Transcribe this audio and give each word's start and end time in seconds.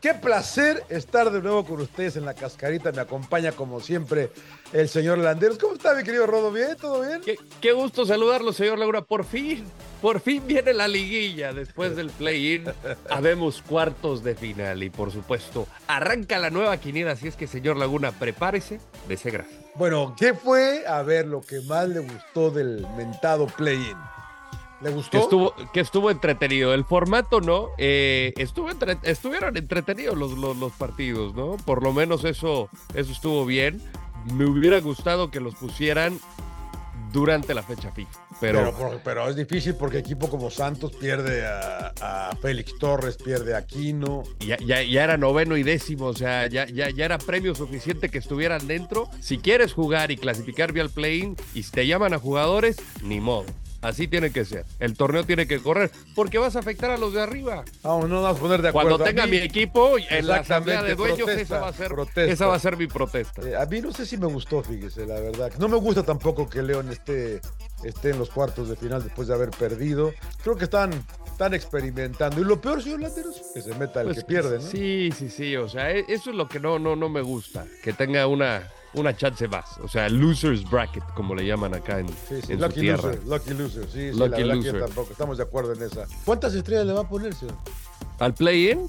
Qué 0.00 0.14
placer 0.14 0.84
estar 0.90 1.28
de 1.32 1.42
nuevo 1.42 1.64
con 1.64 1.80
ustedes 1.80 2.14
en 2.14 2.24
la 2.24 2.34
cascarita. 2.34 2.92
Me 2.92 3.00
acompaña 3.00 3.50
como 3.50 3.80
siempre 3.80 4.30
el 4.72 4.88
señor 4.88 5.18
Landeros. 5.18 5.58
¿Cómo 5.58 5.74
está 5.74 5.92
mi 5.96 6.04
querido 6.04 6.24
Rodo? 6.24 6.52
¿Bien? 6.52 6.76
¿Todo 6.80 7.00
bien? 7.00 7.20
Qué, 7.60 7.72
gusto 7.72 8.06
saludarlo, 8.06 8.52
señor 8.52 8.78
Laura. 8.78 9.02
Por 9.02 9.24
fin, 9.24 9.64
por 10.00 10.20
fin 10.20 10.46
viene 10.46 10.72
la 10.72 10.86
liguilla 10.86 11.52
después 11.52 11.96
del 11.96 12.10
play-in. 12.10 12.66
Habemos 13.10 13.60
cuartos 13.60 14.22
de 14.22 14.36
final 14.36 14.84
y 14.84 14.90
por 14.90 15.10
supuesto 15.10 15.66
arranca 15.88 16.38
la 16.38 16.50
nueva 16.50 16.76
quiniela. 16.76 17.12
Así 17.12 17.26
es 17.26 17.34
que, 17.34 17.48
señor 17.48 17.76
Laguna, 17.76 18.12
prepárese 18.12 18.78
de 19.08 19.14
ese 19.14 19.44
Bueno, 19.74 20.14
¿qué 20.16 20.32
fue? 20.32 20.86
A 20.86 21.02
ver, 21.02 21.26
lo 21.26 21.40
que 21.40 21.60
más 21.62 21.88
le 21.88 22.00
gustó 22.00 22.52
del 22.52 22.86
mentado 22.96 23.48
play-in. 23.48 23.96
¿Le 24.80 24.90
gustó? 24.90 25.10
Que 25.10 25.18
estuvo, 25.18 25.54
que 25.72 25.80
estuvo 25.80 26.10
entretenido. 26.10 26.72
El 26.72 26.84
formato 26.84 27.40
no. 27.40 27.70
Eh, 27.78 28.32
estuvo 28.36 28.68
estuvieron 29.02 29.56
entretenidos 29.56 30.16
los, 30.16 30.32
los, 30.38 30.72
partidos, 30.72 31.34
¿no? 31.34 31.56
Por 31.56 31.82
lo 31.82 31.92
menos 31.92 32.24
eso, 32.24 32.68
eso 32.94 33.12
estuvo 33.12 33.44
bien. 33.44 33.82
Me 34.34 34.44
hubiera 34.44 34.80
gustado 34.80 35.30
que 35.30 35.40
los 35.40 35.54
pusieran 35.54 36.18
durante 37.12 37.54
la 37.54 37.62
fecha 37.62 37.90
fija. 37.90 38.10
Pero, 38.40 39.00
pero, 39.02 39.28
es 39.28 39.34
difícil 39.34 39.74
porque 39.74 39.98
equipo 39.98 40.28
como 40.28 40.50
Santos 40.50 40.92
pierde 40.92 41.44
a, 41.44 42.36
Félix 42.40 42.78
Torres, 42.78 43.16
pierde 43.16 43.54
a 43.54 43.58
Aquino. 43.58 44.22
Ya, 44.40 44.58
ya, 44.58 44.82
ya, 44.82 45.04
era 45.04 45.16
noveno 45.16 45.56
y 45.56 45.62
décimo, 45.62 46.06
o 46.06 46.14
sea, 46.14 46.46
ya, 46.46 46.66
ya, 46.66 46.90
ya 46.90 47.04
era 47.04 47.18
premio 47.18 47.54
suficiente 47.54 48.10
que 48.10 48.18
estuvieran 48.18 48.66
dentro. 48.68 49.08
Si 49.20 49.38
quieres 49.38 49.72
jugar 49.72 50.10
y 50.10 50.16
clasificar 50.16 50.72
vía 50.72 50.82
el 50.82 50.90
play-in 50.90 51.36
y 51.54 51.64
si 51.64 51.72
te 51.72 51.86
llaman 51.86 52.14
a 52.14 52.18
jugadores, 52.18 52.76
ni 53.02 53.20
modo. 53.20 53.46
Así 53.80 54.08
tiene 54.08 54.30
que 54.30 54.44
ser. 54.44 54.64
El 54.80 54.96
torneo 54.96 55.24
tiene 55.24 55.46
que 55.46 55.60
correr 55.60 55.90
porque 56.14 56.38
vas 56.38 56.56
a 56.56 56.58
afectar 56.58 56.90
a 56.90 56.98
los 56.98 57.12
de 57.12 57.22
arriba. 57.22 57.64
Vamos, 57.82 58.08
no 58.08 58.22
vamos 58.22 58.38
a 58.38 58.40
poner 58.40 58.62
de 58.62 58.68
acuerdo. 58.68 58.90
Cuando 58.90 59.04
tenga 59.04 59.26
mi 59.26 59.36
equipo 59.36 59.96
en 59.98 60.26
la 60.26 60.36
asamblea 60.36 60.82
de 60.82 60.94
dueños, 60.94 61.28
esa, 61.28 61.60
va 61.60 61.68
a 61.68 61.72
ser, 61.72 61.92
esa 62.16 62.46
va 62.46 62.56
a 62.56 62.58
ser 62.58 62.76
mi 62.76 62.88
protesta. 62.88 63.42
Eh, 63.42 63.56
a 63.56 63.64
mí 63.66 63.80
no 63.80 63.92
sé 63.92 64.04
si 64.04 64.16
me 64.16 64.26
gustó, 64.26 64.62
fíjese, 64.62 65.06
la 65.06 65.20
verdad. 65.20 65.52
No 65.58 65.68
me 65.68 65.76
gusta 65.76 66.02
tampoco 66.02 66.48
que 66.48 66.62
León 66.62 66.90
esté, 66.90 67.40
esté 67.84 68.10
en 68.10 68.18
los 68.18 68.30
cuartos 68.30 68.68
de 68.68 68.76
final 68.76 69.02
después 69.02 69.28
de 69.28 69.34
haber 69.34 69.50
perdido. 69.50 70.12
Creo 70.42 70.56
que 70.56 70.64
están, 70.64 70.92
están 71.26 71.54
experimentando. 71.54 72.40
Y 72.40 72.44
lo 72.44 72.60
peor, 72.60 72.82
señor 72.82 73.00
Landeros, 73.00 73.40
que 73.54 73.62
se 73.62 73.74
meta 73.74 74.00
el 74.00 74.08
pues 74.08 74.18
que 74.18 74.24
pierde, 74.24 74.58
¿no? 74.58 74.64
Sí, 74.64 75.10
sí, 75.16 75.30
sí. 75.30 75.56
O 75.56 75.68
sea, 75.68 75.92
e, 75.92 76.04
eso 76.08 76.30
es 76.30 76.36
lo 76.36 76.48
que 76.48 76.58
no, 76.58 76.80
no, 76.80 76.96
no 76.96 77.08
me 77.08 77.20
gusta. 77.20 77.64
Que 77.82 77.92
tenga 77.92 78.26
una 78.26 78.68
una 78.94 79.16
chance 79.16 79.46
más. 79.48 79.78
O 79.78 79.88
sea, 79.88 80.08
losers 80.08 80.68
bracket, 80.68 81.04
como 81.14 81.34
le 81.34 81.46
llaman 81.46 81.74
acá 81.74 82.00
en, 82.00 82.08
sí, 82.08 82.40
sí. 82.46 82.54
lucky 82.54 82.80
tierra. 82.80 83.12
Loser, 83.12 83.26
lucky 83.26 83.54
loser, 83.54 83.84
sí, 83.84 84.12
sí 84.12 84.18
lucky 84.18 84.44
loser. 84.44 84.80
tampoco 84.80 85.12
estamos 85.12 85.36
de 85.38 85.44
acuerdo 85.44 85.72
en 85.72 85.82
esa. 85.82 86.06
¿Cuántas 86.24 86.54
estrellas 86.54 86.86
le 86.86 86.92
va 86.92 87.00
a 87.00 87.08
poner, 87.08 87.34
señor? 87.34 87.56
¿Al 88.18 88.34
play-in? 88.34 88.86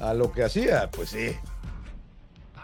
A 0.00 0.14
lo 0.14 0.32
que 0.32 0.44
hacía, 0.44 0.90
pues 0.90 1.10
sí. 1.10 1.36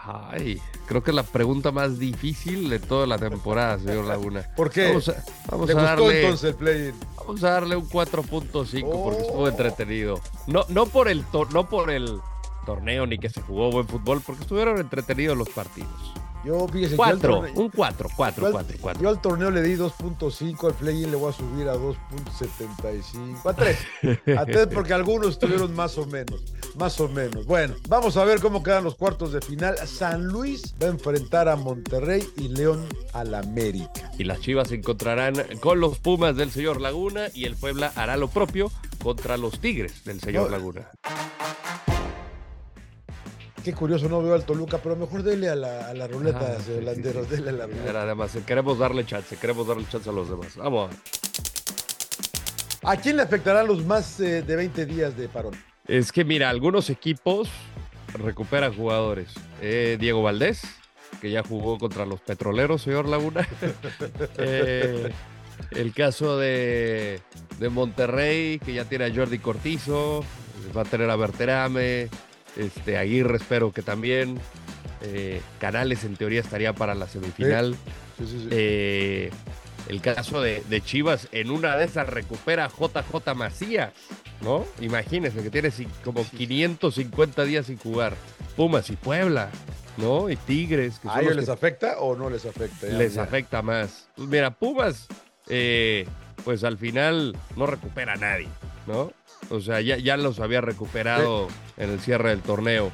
Ay, 0.05 0.61
creo 0.87 1.03
que 1.03 1.13
es 1.13 1.15
la 1.15 1.23
pregunta 1.23 1.71
más 1.71 1.99
difícil 1.99 2.69
de 2.69 2.81
toda 2.81 3.07
la 3.07 3.19
temporada, 3.19 3.79
señor 3.79 4.05
Laguna. 4.07 4.51
¿Por 4.57 4.71
qué? 4.71 4.89
Vamos 4.89 5.09
a, 5.09 5.25
vamos 5.49 5.67
¿Le 5.69 5.73
a 5.73 5.77
gustó 5.77 5.87
darle, 5.87 6.23
entonces 6.23 6.51
el 6.51 6.57
play-in? 6.57 6.95
Vamos 7.17 7.45
a 7.45 7.51
darle 7.51 7.77
un 7.77 7.89
4.5 7.89 9.03
porque 9.05 9.23
estuvo 9.23 9.49
entretenido. 9.49 10.21
No, 10.49 10.65
no, 10.69 10.87
por 10.87 11.09
el 11.09 11.25
no 11.53 11.69
por 11.69 11.91
el 11.91 12.21
torneo 12.67 13.07
ni 13.07 13.19
que 13.19 13.31
se 13.31 13.41
jugó 13.43 13.71
buen 13.71 13.87
fútbol, 13.87 14.21
porque 14.25 14.43
estuvieron 14.43 14.79
entretenidos 14.79 15.37
los 15.37 15.49
partidos. 15.51 16.13
Yo, 16.45 16.67
fíjese, 16.67 16.97
cuatro, 16.97 17.45
un 17.55 17.71
4, 17.71 18.09
4, 18.17 18.51
4, 18.51 18.77
4. 18.81 19.03
Yo 19.03 19.09
al 19.09 19.21
torneo 19.21 19.51
le 19.51 19.63
di 19.63 19.77
2.5, 19.77 20.67
al 20.67 20.75
play-in 20.75 21.11
le 21.11 21.17
voy 21.17 21.31
a 21.31 21.33
subir 21.33 21.69
a 21.69 21.77
2.75. 21.77 23.49
A 23.49 23.55
3. 23.55 24.39
A 24.39 24.45
3 24.45 24.67
porque 24.75 24.93
algunos 24.93 25.31
estuvieron 25.31 25.75
más 25.77 25.97
o 25.99 26.07
menos. 26.07 26.43
Más 26.75 26.99
o 27.01 27.09
menos. 27.09 27.47
Bueno, 27.47 27.75
vamos 27.89 28.17
a 28.17 28.25
ver 28.25 28.41
cómo 28.41 28.63
quedan 28.63 28.83
los 28.83 28.97
cuartos 28.97 29.33
de 29.33 29.41
final. 29.41 29.77
San 29.87 30.27
Luis 30.27 30.75
va 30.83 30.87
a 30.87 30.91
enfrentar 30.91 31.49
a 31.49 31.55
Monterrey 31.55 32.27
y 32.37 32.49
León 32.49 32.87
al 33.13 33.35
América. 33.35 34.11
Y 34.19 34.25
las 34.25 34.41
Chivas 34.41 34.69
se 34.69 34.77
encontrarán 34.77 35.35
con 35.61 35.81
los 35.81 35.99
Pumas 35.99 36.37
del 36.37 36.51
señor 36.51 36.81
Laguna 36.81 37.27
y 37.35 37.45
el 37.45 37.57
Puebla 37.57 37.93
hará 37.95 38.17
lo 38.17 38.29
propio 38.29 38.73
contra 39.03 39.37
los 39.37 39.61
Tigres 39.61 40.05
del 40.05 40.21
señor 40.21 40.51
Laguna. 40.51 40.89
Qué 43.65 43.73
curioso, 43.73 44.09
no 44.09 44.21
veo 44.23 44.35
al 44.35 44.45
Toluca, 44.45 44.79
pero 44.79 44.97
mejor 44.97 45.23
dele 45.23 45.49
a 45.49 45.55
la, 45.55 45.89
a 45.89 45.95
la 45.95 46.09
ruleta, 46.09 46.57
de 46.59 46.83
Landeros, 46.83 47.31
dele 47.31 47.51
a 47.51 47.53
la 47.53 47.67
ruleta. 47.67 48.03
Además, 48.03 48.37
queremos 48.45 48.79
darle 48.79 49.07
chance, 49.07 49.37
queremos 49.37 49.67
darle 49.69 49.87
chance 49.89 50.09
a 50.09 50.13
los 50.13 50.29
demás. 50.29 50.57
Vamos. 50.57 50.91
¿A 52.83 52.97
quién 52.97 53.17
le 53.17 53.23
afectarán 53.23 53.69
los 53.69 53.85
más 53.85 54.19
eh, 54.19 54.43
de 54.43 54.57
20 54.57 54.87
días 54.87 55.17
de 55.17 55.29
parón? 55.29 55.55
Es 55.87 56.11
que 56.11 56.25
mira, 56.25 56.51
algunos 56.51 56.91
equipos 56.91 57.49
recuperan 58.15 58.75
jugadores. 58.75 59.33
Eh, 59.61 59.97
Diego 60.01 60.23
Valdés, 60.23 60.63
que 61.21 61.31
ya 61.31 61.45
jugó 61.45 61.79
contra 61.79 62.05
los 62.05 62.21
petroleros, 62.21 62.83
señor 62.83 63.09
Laguna. 63.09 63.47
Eh, 64.39 65.13
el 65.73 65.93
caso 65.93 66.39
de, 66.39 67.21
de 67.61 67.69
Monterrey, 67.69 68.59
que 68.59 68.73
ya 68.73 68.85
tiene 68.85 69.05
a 69.05 69.15
Jordi 69.15 69.39
Cortizo, 69.39 70.25
va 70.77 70.83
a 70.83 70.85
tener 70.85 71.09
a 71.09 71.17
Berterame, 71.17 72.09
este, 72.57 72.99
Aguirre 72.99 73.37
espero 73.37 73.73
que 73.73 73.83
también. 73.83 74.39
Eh, 75.05 75.41
Canales 75.59 76.05
en 76.05 76.17
teoría 76.17 76.41
estaría 76.41 76.73
para 76.73 76.95
la 76.95 77.09
semifinal. 77.09 77.75
Eh, 78.51 79.31
el 79.89 80.01
caso 80.01 80.41
de, 80.41 80.83
Chivas, 80.85 81.29
en 81.33 81.51
una 81.51 81.77
de 81.77 81.85
esas 81.85 82.09
recupera 82.09 82.69
JJ 82.69 83.35
Macías, 83.35 83.93
¿no? 84.41 84.65
Imagínense 84.81 85.43
que 85.43 85.51
tiene 85.51 85.71
como 86.05 86.25
550 86.25 87.45
días 87.45 87.67
sin 87.67 87.79
jugar. 87.79 88.15
Pumas 88.57 88.91
y 88.91 88.97
Puebla, 88.97 89.51
¿no? 89.97 90.31
Y 90.31 90.37
Tigres. 90.37 91.01
¿A 91.09 91.21
ellos 91.21 91.37
les 91.37 91.49
afecta 91.49 91.99
o 91.99 92.15
no 92.15 92.31
les 92.31 92.47
afecta? 92.47 92.87
les 92.87 93.19
afecta 93.19 93.61
más. 93.63 94.09
Pues 94.15 94.29
mira, 94.29 94.51
Pumas, 94.53 95.09
eh, 95.49 96.07
pues 96.45 96.63
al 96.65 96.79
final 96.79 97.37
no 97.57 97.67
recupera 97.67 98.13
a 98.13 98.17
nadie, 98.17 98.49
¿no? 98.87 99.13
O 99.53 99.61
sea, 99.61 99.83
ya, 99.83 100.17
los 100.17 100.41
había 100.41 100.63
recuperado 100.63 101.47
en 101.77 101.91
el 101.91 102.01
cierre 102.01 102.31
del 102.31 102.41
torneo. 102.41 102.91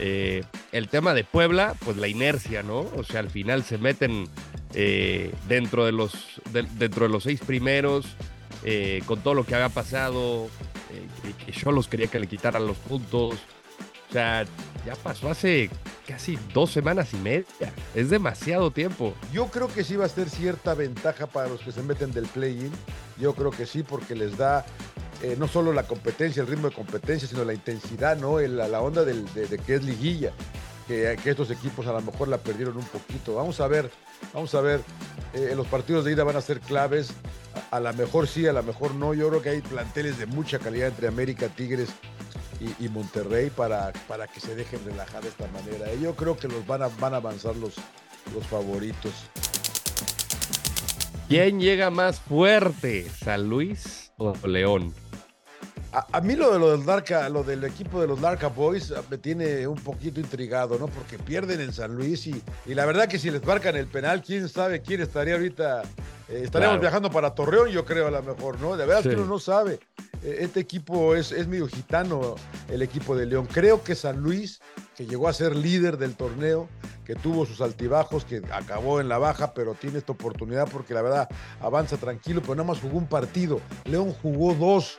Eh, 0.00 0.42
el 0.72 0.88
tema 0.88 1.14
de 1.14 1.22
Puebla, 1.22 1.76
pues 1.84 1.96
la 1.96 2.08
inercia, 2.08 2.64
¿no? 2.64 2.80
O 2.96 3.04
sea, 3.04 3.20
al 3.20 3.30
final 3.30 3.62
se 3.62 3.78
meten 3.78 4.26
eh, 4.74 5.32
dentro, 5.46 5.86
de 5.86 5.92
los, 5.92 6.12
dentro 6.50 7.06
de 7.06 7.12
los 7.12 7.22
seis 7.22 7.40
primeros, 7.40 8.06
eh, 8.64 9.00
con 9.06 9.20
todo 9.20 9.34
lo 9.34 9.44
que 9.44 9.54
había 9.54 9.68
pasado, 9.68 10.48
que 11.46 11.52
yo 11.52 11.70
los 11.70 11.86
quería 11.86 12.08
que 12.08 12.18
le 12.18 12.26
quitaran 12.26 12.66
los 12.66 12.76
puntos. 12.78 13.36
O 14.10 14.12
sea, 14.12 14.44
ya 14.84 14.96
pasó 14.96 15.30
hace 15.30 15.70
casi 16.06 16.36
dos 16.52 16.72
semanas 16.72 17.14
y 17.14 17.16
media. 17.18 17.72
Es 17.94 18.10
demasiado 18.10 18.72
tiempo. 18.72 19.14
Yo 19.32 19.46
creo 19.46 19.68
que 19.68 19.84
sí 19.84 19.94
va 19.94 20.06
a 20.06 20.08
ser 20.08 20.28
cierta 20.28 20.74
ventaja 20.74 21.28
para 21.28 21.48
los 21.48 21.60
que 21.60 21.70
se 21.70 21.82
meten 21.82 22.12
del 22.12 22.26
play-in. 22.26 22.72
Yo 23.20 23.34
creo 23.34 23.52
que 23.52 23.66
sí, 23.66 23.84
porque 23.84 24.16
les 24.16 24.36
da 24.36 24.66
eh, 25.22 25.36
no 25.38 25.46
solo 25.46 25.72
la 25.72 25.84
competencia, 25.84 26.42
el 26.42 26.48
ritmo 26.48 26.68
de 26.68 26.74
competencia, 26.74 27.28
sino 27.28 27.44
la 27.44 27.54
intensidad, 27.54 28.16
¿no? 28.16 28.40
la, 28.40 28.80
onda 28.80 29.04
de, 29.04 29.22
que 29.64 29.74
es 29.76 29.84
liguilla, 29.84 30.32
que, 30.88 31.16
estos 31.24 31.50
equipos 31.52 31.86
a 31.86 31.92
lo 31.92 32.00
mejor 32.00 32.26
la 32.26 32.38
perdieron 32.38 32.76
un 32.76 32.84
poquito. 32.84 33.36
Vamos 33.36 33.60
a 33.60 33.68
ver, 33.68 33.88
vamos 34.34 34.52
a 34.56 34.60
ver, 34.60 34.80
eh, 35.34 35.52
los 35.54 35.68
partidos 35.68 36.04
de 36.04 36.12
ida 36.12 36.24
van 36.24 36.34
a 36.34 36.40
ser 36.40 36.58
claves, 36.58 37.12
a, 37.70 37.78
lo 37.78 37.92
mejor 37.94 38.26
sí, 38.26 38.48
a 38.48 38.52
lo 38.52 38.64
mejor 38.64 38.96
no. 38.96 39.14
Yo 39.14 39.28
creo 39.28 39.42
que 39.42 39.50
hay 39.50 39.60
planteles 39.60 40.18
de 40.18 40.26
mucha 40.26 40.58
calidad 40.58 40.88
entre 40.88 41.06
América, 41.06 41.46
Tigres 41.48 41.90
y, 42.80 42.88
Monterrey 42.88 43.50
para, 43.50 43.92
para 44.08 44.26
que 44.26 44.40
se 44.40 44.56
dejen 44.56 44.84
relajar 44.84 45.22
de 45.22 45.28
esta 45.28 45.46
manera. 45.48 45.92
Yo 46.00 46.16
creo 46.16 46.36
que 46.36 46.48
los 46.48 46.66
van 46.66 46.82
a, 46.82 46.88
van 46.88 47.14
a 47.14 47.18
avanzar 47.18 47.54
los, 47.56 47.74
los 48.34 48.44
favoritos. 48.46 49.12
¿Quién 51.28 51.60
llega 51.60 51.90
más 51.90 52.20
fuerte, 52.20 53.08
San 53.08 53.48
Luis 53.48 54.12
o 54.16 54.34
León? 54.46 54.92
A, 55.92 56.22
mí 56.22 56.36
lo 56.36 56.50
de 56.50 56.58
lo 56.58 56.74
del 56.74 57.32
lo 57.32 57.42
del 57.42 57.64
equipo 57.64 58.00
de 58.00 58.06
los 58.06 58.18
Darka 58.18 58.48
Boys 58.48 58.92
ah, 58.92 59.02
me 59.10 59.18
tiene 59.18 59.66
un 59.66 59.76
poquito 59.76 60.20
intrigado, 60.20 60.78
¿no? 60.78 60.86
Porque 60.86 61.18
pierden 61.18 61.60
en 61.60 61.70
San 61.70 61.94
Luis 61.94 62.26
y, 62.26 62.42
y 62.64 62.74
la 62.74 62.86
verdad 62.86 63.08
que 63.08 63.18
si 63.18 63.30
les 63.30 63.44
marcan 63.44 63.76
el 63.76 63.86
penal, 63.86 64.22
quién 64.22 64.48
sabe 64.48 64.80
quién 64.80 65.02
estaría 65.02 65.34
ahorita. 65.34 65.82
Eh, 66.28 66.42
estaríamos 66.44 66.80
viajando 66.80 67.10
para 67.10 67.34
Torreón, 67.34 67.68
yo 67.68 67.84
creo, 67.84 68.06
a 68.06 68.10
lo 68.10 68.22
mejor, 68.22 68.58
¿no? 68.58 68.74
De 68.74 68.86
verdad 68.86 69.02
que 69.02 69.16
uno 69.16 69.26
no 69.26 69.38
sabe. 69.38 69.80
E, 70.22 70.38
este 70.40 70.60
equipo 70.60 71.14
es, 71.14 71.30
es 71.30 71.46
medio 71.46 71.66
gitano, 71.66 72.36
el 72.70 72.80
equipo 72.80 73.14
de 73.14 73.26
León. 73.26 73.46
Creo 73.52 73.82
que 73.82 73.94
San 73.94 74.20
Luis, 74.20 74.60
que 74.96 75.04
llegó 75.04 75.28
a 75.28 75.34
ser 75.34 75.54
líder 75.54 75.98
del 75.98 76.14
torneo, 76.14 76.70
que 77.04 77.14
tuvo 77.14 77.44
sus 77.44 77.60
altibajos, 77.60 78.24
que 78.24 78.42
acabó 78.52 79.00
en 79.00 79.08
la 79.08 79.18
baja, 79.18 79.52
pero 79.54 79.74
tiene 79.74 79.98
esta 79.98 80.12
oportunidad 80.12 80.68
porque 80.70 80.94
la 80.94 81.02
verdad 81.02 81.28
avanza 81.60 81.96
tranquilo, 81.96 82.40
pero 82.40 82.54
nada 82.54 82.68
más 82.68 82.80
jugó 82.80 82.98
un 82.98 83.08
partido. 83.08 83.60
León 83.84 84.14
jugó 84.22 84.54
dos. 84.54 84.96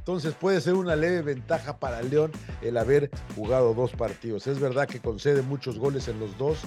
Entonces 0.00 0.32
puede 0.32 0.62
ser 0.62 0.74
una 0.74 0.96
leve 0.96 1.20
ventaja 1.20 1.78
para 1.78 2.00
León 2.00 2.32
el 2.62 2.78
haber 2.78 3.10
jugado 3.36 3.74
dos 3.74 3.92
partidos. 3.92 4.46
Es 4.46 4.58
verdad 4.58 4.88
que 4.88 4.98
concede 4.98 5.42
muchos 5.42 5.78
goles 5.78 6.08
en 6.08 6.18
los 6.18 6.36
dos 6.38 6.58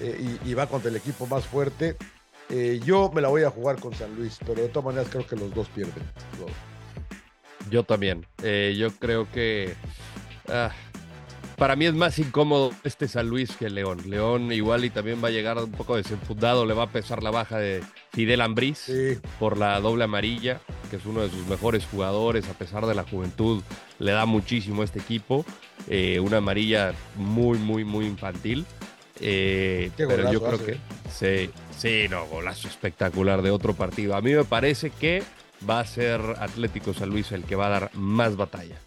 eh, 0.00 0.38
y, 0.44 0.54
va 0.54 0.66
contra 0.66 0.90
el 0.90 0.96
equipo 0.96 1.26
más 1.26 1.46
fuerte. 1.46 1.96
Eh, 2.50 2.80
yo 2.84 3.10
me 3.14 3.20
la 3.20 3.28
voy 3.28 3.44
a 3.44 3.50
jugar 3.50 3.78
con 3.78 3.94
San 3.94 4.12
Luis, 4.16 4.36
pero 4.44 4.62
de 4.62 4.68
todas 4.68 4.86
maneras 4.86 5.08
creo 5.10 5.24
que 5.24 5.36
los 5.36 5.54
dos 5.54 5.68
pierden. 5.68 6.02
Yo 7.70 7.84
también. 7.84 8.26
Eh, 8.42 8.74
yo 8.76 8.90
creo 8.90 9.30
que 9.30 9.76
ah, 10.48 10.72
para 11.62 11.76
mí 11.76 11.86
es 11.86 11.94
más 11.94 12.18
incómodo 12.18 12.72
este 12.82 13.06
San 13.06 13.28
Luis 13.28 13.56
que 13.56 13.70
León. 13.70 13.98
León 14.06 14.50
igual 14.50 14.84
y 14.84 14.90
también 14.90 15.22
va 15.22 15.28
a 15.28 15.30
llegar 15.30 15.58
un 15.58 15.70
poco 15.70 15.94
desenfundado, 15.94 16.66
le 16.66 16.74
va 16.74 16.82
a 16.82 16.90
pesar 16.90 17.22
la 17.22 17.30
baja 17.30 17.56
de 17.56 17.84
Fidel 18.10 18.40
Ambriz 18.40 18.90
por 19.38 19.56
la 19.56 19.78
doble 19.78 20.02
amarilla, 20.02 20.60
que 20.90 20.96
es 20.96 21.06
uno 21.06 21.20
de 21.20 21.30
sus 21.30 21.46
mejores 21.46 21.86
jugadores, 21.86 22.48
a 22.48 22.54
pesar 22.54 22.84
de 22.86 22.96
la 22.96 23.04
juventud, 23.04 23.62
le 24.00 24.10
da 24.10 24.26
muchísimo 24.26 24.82
a 24.82 24.86
este 24.86 24.98
equipo. 24.98 25.46
Eh, 25.86 26.18
una 26.18 26.38
amarilla 26.38 26.94
muy, 27.14 27.58
muy, 27.58 27.84
muy 27.84 28.06
infantil. 28.06 28.66
Eh, 29.20 29.92
pero 29.96 30.32
yo 30.32 30.42
creo 30.42 30.66
que 30.66 30.78
sí, 31.12 31.48
sí, 31.78 32.08
no, 32.10 32.26
golazo 32.26 32.66
espectacular 32.66 33.40
de 33.40 33.52
otro 33.52 33.74
partido. 33.74 34.16
A 34.16 34.20
mí 34.20 34.34
me 34.34 34.42
parece 34.42 34.90
que 34.90 35.22
va 35.70 35.78
a 35.78 35.86
ser 35.86 36.20
Atlético 36.40 36.92
San 36.92 37.10
Luis 37.10 37.30
el 37.30 37.44
que 37.44 37.54
va 37.54 37.66
a 37.66 37.70
dar 37.70 37.90
más 37.94 38.34
batalla. 38.34 38.80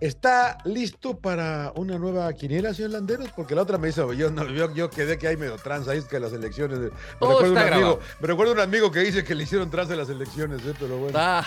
¿Está 0.00 0.58
listo 0.64 1.18
para 1.18 1.72
una 1.74 1.98
nueva 1.98 2.32
quiniela, 2.32 2.72
señor 2.72 2.92
Landeros? 2.92 3.30
Porque 3.34 3.56
la 3.56 3.62
otra 3.62 3.78
me 3.78 3.88
hizo, 3.88 4.12
yo, 4.12 4.30
no, 4.30 4.48
yo, 4.48 4.90
quedé 4.90 5.18
que 5.18 5.26
hay 5.26 5.36
medio 5.36 5.56
trans 5.56 5.88
ahí, 5.88 5.98
es 5.98 6.04
que 6.04 6.20
las 6.20 6.32
elecciones. 6.32 6.78
Me, 6.78 6.88
recuerdo 7.20 7.50
un 7.50 7.58
amigo, 7.58 8.00
me 8.20 8.28
recuerdo 8.28 8.52
un 8.52 8.60
amigo 8.60 8.92
que 8.92 9.00
dice 9.00 9.24
que 9.24 9.34
le 9.34 9.42
hicieron 9.42 9.70
trans 9.70 9.88
de 9.88 9.96
las 9.96 10.08
elecciones, 10.08 10.64
¿eh? 10.64 10.74
pero 10.78 10.98
bueno. 10.98 11.18
Ah, 11.20 11.44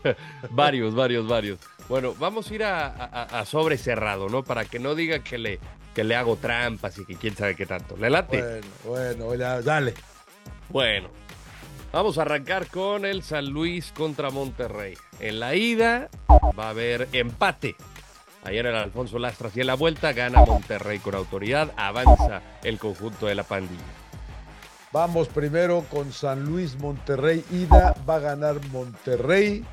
varios, 0.50 0.96
varios, 0.96 1.28
varios. 1.28 1.60
Bueno, 1.88 2.14
vamos 2.18 2.50
a 2.50 2.54
ir 2.54 2.64
a, 2.64 3.44
sobre 3.46 3.78
cerrado, 3.78 4.28
¿no? 4.28 4.42
Para 4.42 4.64
que 4.64 4.80
no 4.80 4.96
diga 4.96 5.20
que 5.20 5.38
le, 5.38 5.60
que 5.94 6.02
le 6.02 6.16
hago 6.16 6.34
trampas 6.34 6.98
y 6.98 7.04
que 7.04 7.14
quién 7.14 7.36
sabe 7.36 7.54
qué 7.54 7.66
tanto. 7.66 7.96
¿Le 7.96 8.10
late? 8.10 8.62
Bueno, 8.84 9.26
bueno, 9.26 9.62
dale. 9.62 9.94
Bueno, 10.70 11.08
vamos 11.92 12.18
a 12.18 12.22
arrancar 12.22 12.66
con 12.66 13.04
el 13.04 13.22
San 13.22 13.46
Luis 13.46 13.92
contra 13.92 14.30
Monterrey. 14.30 14.94
En 15.20 15.38
la 15.38 15.54
ida 15.54 16.08
va 16.58 16.66
a 16.66 16.70
haber 16.70 17.08
empate 17.12 17.76
Ayer 18.44 18.66
el 18.66 18.74
Alfonso 18.74 19.18
Lastras 19.18 19.56
y 19.56 19.60
en 19.60 19.68
la 19.68 19.74
vuelta 19.74 20.12
gana 20.12 20.44
Monterrey 20.44 20.98
con 20.98 21.14
autoridad, 21.14 21.72
avanza 21.76 22.42
el 22.64 22.78
conjunto 22.78 23.26
de 23.26 23.36
la 23.36 23.44
pandilla. 23.44 23.80
Vamos 24.92 25.28
primero 25.28 25.84
con 25.88 26.12
San 26.12 26.44
Luis 26.44 26.78
Monterrey, 26.78 27.44
ida 27.50 27.94
va 28.08 28.16
a 28.16 28.18
ganar 28.18 28.56
Monterrey, 28.72 29.64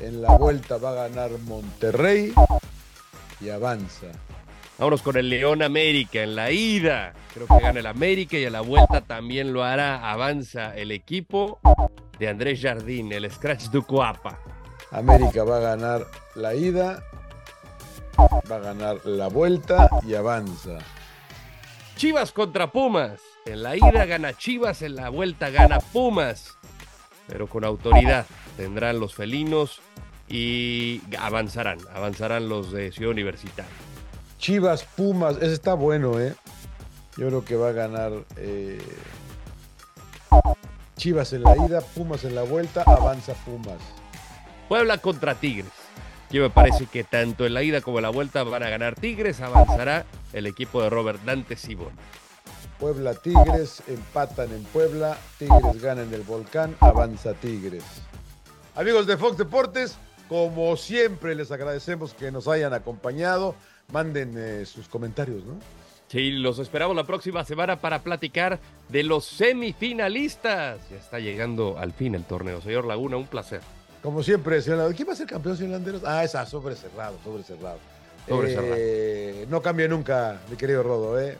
en 0.00 0.22
la 0.22 0.36
vuelta 0.36 0.78
va 0.78 0.90
a 0.90 1.08
ganar 1.08 1.30
Monterrey 1.46 2.32
y 3.40 3.50
avanza. 3.50 4.06
Vámonos 4.78 5.02
con 5.02 5.16
el 5.16 5.28
León 5.30 5.62
América 5.62 6.22
en 6.22 6.34
la 6.34 6.50
ida. 6.50 7.14
Creo 7.32 7.46
que 7.46 7.60
gana 7.60 7.80
el 7.80 7.86
América 7.86 8.36
y 8.36 8.44
en 8.44 8.52
la 8.52 8.60
vuelta 8.60 9.00
también 9.00 9.52
lo 9.52 9.64
hará. 9.64 10.10
Avanza 10.10 10.76
el 10.76 10.90
equipo 10.90 11.60
de 12.18 12.28
Andrés 12.28 12.60
Jardín, 12.60 13.12
el 13.12 13.30
Scratch 13.30 13.68
du 13.68 13.84
Coapa. 13.84 14.38
América 14.90 15.44
va 15.44 15.56
a 15.58 15.60
ganar 15.60 16.06
la 16.34 16.54
ida 16.54 17.02
Va 18.18 18.56
a 18.56 18.60
ganar 18.60 19.04
la 19.04 19.28
vuelta 19.28 19.88
y 20.06 20.14
avanza. 20.14 20.78
Chivas 21.96 22.32
contra 22.32 22.70
Pumas. 22.70 23.20
En 23.44 23.62
la 23.62 23.76
ida 23.76 24.04
gana 24.06 24.32
Chivas, 24.34 24.82
en 24.82 24.96
la 24.96 25.08
vuelta 25.08 25.50
gana 25.50 25.78
Pumas. 25.78 26.56
Pero 27.26 27.48
con 27.48 27.64
autoridad 27.64 28.26
tendrán 28.56 29.00
los 29.00 29.14
felinos 29.14 29.80
y 30.28 31.02
avanzarán, 31.18 31.78
avanzarán 31.94 32.48
los 32.48 32.72
de 32.72 32.92
Ciudad 32.92 33.12
Universitaria. 33.12 33.70
Chivas, 34.38 34.84
Pumas, 34.84 35.36
ese 35.36 35.54
está 35.54 35.74
bueno, 35.74 36.20
¿eh? 36.20 36.34
Yo 37.16 37.28
creo 37.28 37.44
que 37.44 37.56
va 37.56 37.68
a 37.68 37.72
ganar 37.72 38.12
eh, 38.36 38.82
Chivas 40.96 41.32
en 41.32 41.42
la 41.42 41.56
ida, 41.56 41.80
Pumas 41.80 42.24
en 42.24 42.34
la 42.34 42.42
vuelta, 42.42 42.82
avanza 42.86 43.34
Pumas. 43.34 43.78
Puebla 44.68 44.98
contra 44.98 45.34
Tigres. 45.34 45.70
Yo 46.30 46.42
me 46.42 46.50
parece 46.50 46.86
que 46.86 47.04
tanto 47.04 47.46
en 47.46 47.54
la 47.54 47.62
ida 47.62 47.80
como 47.80 47.98
en 47.98 48.02
la 48.02 48.10
vuelta 48.10 48.42
van 48.42 48.62
a 48.62 48.68
ganar 48.68 48.94
Tigres, 48.96 49.40
avanzará 49.40 50.06
el 50.32 50.46
equipo 50.46 50.82
de 50.82 50.90
Robert 50.90 51.22
Dante 51.24 51.56
Sibón. 51.56 51.92
Puebla 52.80 53.14
Tigres, 53.14 53.82
empatan 53.86 54.52
en 54.52 54.64
Puebla, 54.64 55.16
Tigres 55.38 55.80
gana 55.80 56.02
en 56.02 56.12
el 56.12 56.22
Volcán, 56.22 56.76
avanza 56.80 57.32
Tigres. 57.34 57.84
Amigos 58.74 59.06
de 59.06 59.16
Fox 59.16 59.38
Deportes, 59.38 59.96
como 60.28 60.76
siempre 60.76 61.34
les 61.34 61.50
agradecemos 61.52 62.12
que 62.12 62.30
nos 62.30 62.48
hayan 62.48 62.74
acompañado. 62.74 63.54
Manden 63.92 64.34
eh, 64.36 64.66
sus 64.66 64.88
comentarios, 64.88 65.44
¿no? 65.44 65.54
Sí, 66.08 66.32
los 66.32 66.58
esperamos 66.58 66.94
la 66.94 67.04
próxima 67.04 67.44
semana 67.44 67.80
para 67.80 68.02
platicar 68.02 68.60
de 68.88 69.02
los 69.02 69.24
semifinalistas. 69.24 70.78
Ya 70.90 70.96
está 70.96 71.18
llegando 71.18 71.78
al 71.78 71.92
fin 71.92 72.14
el 72.14 72.24
torneo. 72.24 72.60
Señor 72.60 72.84
Laguna, 72.84 73.16
un 73.16 73.26
placer. 73.26 73.60
Como 74.06 74.22
siempre, 74.22 74.62
señor 74.62 74.94
¿Quién 74.94 75.08
va 75.08 75.14
a 75.14 75.16
ser 75.16 75.26
campeón, 75.26 75.56
señor 75.56 75.72
Landeros? 75.72 76.02
Ah, 76.06 76.22
esa, 76.22 76.46
sobre 76.46 76.76
cerrado, 76.76 77.18
sobre 77.24 77.42
cerrado. 77.42 77.80
Sobre 78.28 78.54
cerrado. 78.54 78.74
Eh, 78.78 79.46
no 79.50 79.60
cambia 79.60 79.88
nunca, 79.88 80.38
mi 80.48 80.56
querido 80.56 80.84
Rodo, 80.84 81.20
¿eh? 81.20 81.36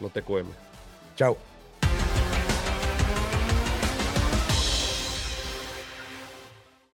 No 0.00 0.10
te 0.10 0.20
cueme. 0.20 0.50
Chao. 1.16 1.38